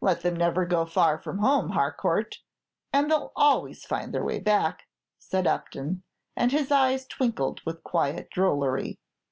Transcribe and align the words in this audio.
"Let 0.00 0.20
them 0.20 0.36
never 0.36 0.64
go 0.64 0.86
far 0.86 1.18
from 1.18 1.38
home, 1.38 1.70
Harcourt, 1.70 2.36
and 2.92 3.10
they 3.10 3.16
'll 3.16 3.32
always 3.34 3.84
find 3.84 4.14
their 4.14 4.22
way 4.22 4.38
back," 4.38 4.84
said 5.18 5.44
Upton; 5.44 6.04
and 6.36 6.52
his 6.52 6.70
eyes 6.70 7.04
twinkled 7.04 7.62
with 7.66 7.82
quiet 7.82 8.30
drollery. 8.30 9.00